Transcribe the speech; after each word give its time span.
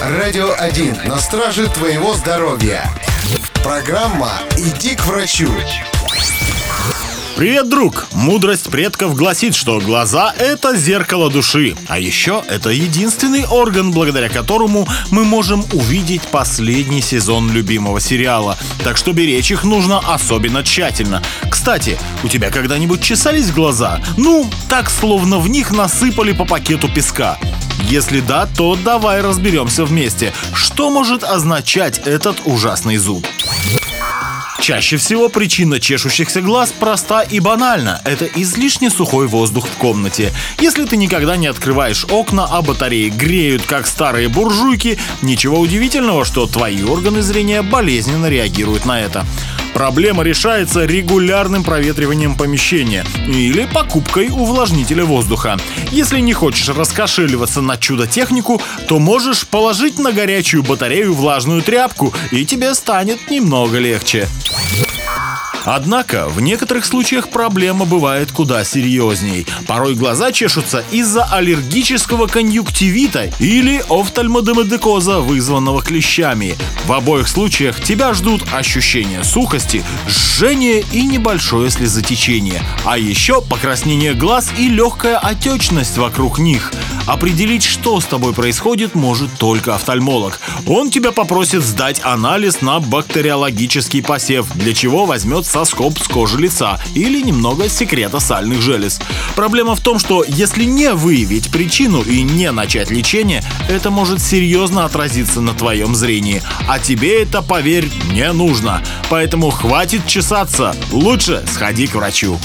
Радио 0.00 0.54
1 0.58 1.06
на 1.06 1.18
страже 1.18 1.68
твоего 1.68 2.14
здоровья. 2.14 2.84
Программа 3.62 4.32
«Иди 4.56 4.94
к 4.94 5.06
врачу». 5.06 5.48
Привет, 7.36 7.68
друг! 7.68 8.06
Мудрость 8.12 8.70
предков 8.70 9.14
гласит, 9.14 9.54
что 9.54 9.80
глаза— 9.80 10.34
это 10.38 10.76
зеркало 10.76 11.30
души. 11.30 11.76
А 11.86 11.98
еще 11.98 12.42
это 12.48 12.70
единственный 12.70 13.44
орган, 13.46 13.90
благодаря 13.90 14.28
которому 14.28 14.86
мы 15.10 15.24
можем 15.24 15.64
увидеть 15.72 16.22
последний 16.22 17.02
сезон 17.02 17.50
любимого 17.50 18.00
сериала. 18.00 18.56
Так 18.84 18.96
что 18.96 19.12
беречь 19.12 19.50
их 19.50 19.64
нужно 19.64 19.98
особенно 19.98 20.62
тщательно. 20.62 21.22
Кстати, 21.50 21.98
у 22.22 22.28
тебя 22.28 22.50
когда-нибудь 22.50 23.02
чесались 23.02 23.50
глаза? 23.50 24.00
Ну, 24.16 24.48
так 24.68 24.88
словно 24.88 25.38
в 25.38 25.48
них 25.48 25.72
насыпали 25.72 26.32
по 26.32 26.44
пакету 26.44 26.88
песка. 26.88 27.38
Если 27.80 28.20
да, 28.20 28.46
то 28.46 28.76
давай 28.76 29.20
разберемся 29.20 29.84
вместе, 29.84 30.32
что 30.54 30.90
может 30.90 31.22
означать 31.24 31.98
этот 31.98 32.40
ужасный 32.44 32.96
зуд. 32.96 33.26
Чаще 34.60 34.96
всего 34.96 35.28
причина 35.28 35.78
чешущихся 35.78 36.40
глаз 36.40 36.72
проста 36.72 37.22
и 37.22 37.38
банальна. 37.38 38.00
Это 38.04 38.24
излишне 38.24 38.90
сухой 38.90 39.28
воздух 39.28 39.68
в 39.68 39.76
комнате. 39.76 40.32
Если 40.58 40.84
ты 40.86 40.96
никогда 40.96 41.36
не 41.36 41.46
открываешь 41.46 42.04
окна, 42.10 42.48
а 42.50 42.62
батареи 42.62 43.08
греют, 43.10 43.62
как 43.62 43.86
старые 43.86 44.28
буржуйки, 44.28 44.98
ничего 45.22 45.60
удивительного, 45.60 46.24
что 46.24 46.46
твои 46.46 46.82
органы 46.82 47.22
зрения 47.22 47.62
болезненно 47.62 48.26
реагируют 48.26 48.86
на 48.86 49.00
это. 49.00 49.24
Проблема 49.76 50.22
решается 50.22 50.86
регулярным 50.86 51.62
проветриванием 51.62 52.34
помещения 52.34 53.04
или 53.28 53.66
покупкой 53.66 54.30
увлажнителя 54.30 55.04
воздуха. 55.04 55.58
Если 55.90 56.20
не 56.20 56.32
хочешь 56.32 56.70
раскошеливаться 56.70 57.60
на 57.60 57.76
чудо-технику, 57.76 58.58
то 58.88 58.98
можешь 58.98 59.46
положить 59.46 59.98
на 59.98 60.12
горячую 60.12 60.62
батарею 60.62 61.12
влажную 61.12 61.60
тряпку, 61.60 62.14
и 62.30 62.46
тебе 62.46 62.74
станет 62.74 63.30
немного 63.30 63.76
легче. 63.76 64.26
Однако, 65.66 66.28
в 66.28 66.40
некоторых 66.40 66.86
случаях 66.86 67.28
проблема 67.28 67.84
бывает 67.84 68.30
куда 68.30 68.64
серьезней. 68.64 69.46
Порой 69.66 69.96
глаза 69.96 70.30
чешутся 70.30 70.84
из-за 70.92 71.24
аллергического 71.24 72.28
конъюнктивита 72.28 73.30
или 73.40 73.82
офтальмодемодекоза, 73.90 75.18
вызванного 75.18 75.82
клещами. 75.82 76.56
В 76.84 76.92
обоих 76.92 77.26
случаях 77.26 77.82
тебя 77.82 78.14
ждут 78.14 78.42
ощущения 78.52 79.24
сухости, 79.24 79.82
жжение 80.08 80.84
и 80.92 81.02
небольшое 81.02 81.68
слезотечение. 81.70 82.62
А 82.84 82.96
еще 82.96 83.42
покраснение 83.42 84.14
глаз 84.14 84.52
и 84.56 84.68
легкая 84.68 85.18
отечность 85.18 85.98
вокруг 85.98 86.38
них. 86.38 86.72
Определить, 87.06 87.62
что 87.62 88.00
с 88.00 88.04
тобой 88.04 88.34
происходит, 88.34 88.94
может 88.94 89.30
только 89.38 89.74
офтальмолог. 89.74 90.40
Он 90.66 90.90
тебя 90.90 91.12
попросит 91.12 91.62
сдать 91.62 92.00
анализ 92.02 92.60
на 92.60 92.80
бактериологический 92.80 94.02
посев, 94.02 94.52
для 94.54 94.74
чего 94.74 95.06
возьмет 95.06 95.46
соскоб 95.46 95.98
с 95.98 96.08
кожи 96.08 96.38
лица 96.38 96.80
или 96.94 97.22
немного 97.22 97.68
секрета 97.68 98.18
сальных 98.18 98.60
желез. 98.60 99.00
Проблема 99.36 99.76
в 99.76 99.80
том, 99.80 99.98
что 99.98 100.24
если 100.26 100.64
не 100.64 100.92
выявить 100.92 101.50
причину 101.50 102.02
и 102.02 102.22
не 102.22 102.50
начать 102.50 102.90
лечение, 102.90 103.42
это 103.68 103.90
может 103.90 104.20
серьезно 104.20 104.84
отразиться 104.84 105.40
на 105.40 105.54
твоем 105.54 105.94
зрении. 105.94 106.42
А 106.68 106.78
тебе 106.80 107.22
это, 107.22 107.40
поверь, 107.40 107.88
не 108.10 108.32
нужно. 108.32 108.82
Поэтому 109.10 109.50
хватит 109.50 110.06
чесаться. 110.06 110.74
Лучше 110.90 111.44
сходи 111.52 111.86
к 111.86 111.94
врачу. 111.94 112.38